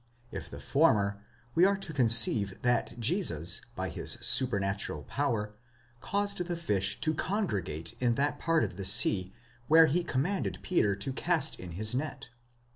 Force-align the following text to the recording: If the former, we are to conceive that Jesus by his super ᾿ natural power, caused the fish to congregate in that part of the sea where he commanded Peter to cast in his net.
If 0.31 0.49
the 0.49 0.59
former, 0.59 1.21
we 1.53 1.63
are 1.63 1.77
to 1.77 1.93
conceive 1.93 2.59
that 2.63 2.95
Jesus 2.99 3.61
by 3.75 3.89
his 3.89 4.13
super 4.19 4.57
᾿ 4.57 4.59
natural 4.59 5.03
power, 5.03 5.53
caused 5.99 6.39
the 6.39 6.55
fish 6.55 6.99
to 7.01 7.13
congregate 7.13 7.93
in 7.99 8.15
that 8.15 8.39
part 8.39 8.63
of 8.63 8.77
the 8.77 8.85
sea 8.85 9.31
where 9.67 9.85
he 9.85 10.03
commanded 10.03 10.57
Peter 10.63 10.95
to 10.95 11.13
cast 11.13 11.59
in 11.59 11.73
his 11.73 11.93
net. 11.93 12.29